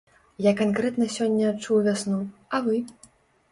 Я 0.45 0.53
канкрэтна 0.61 1.09
сёння 1.17 1.53
адчуў 1.53 1.85
вясну, 1.91 2.19
а 2.57 2.65
вы? 2.67 2.83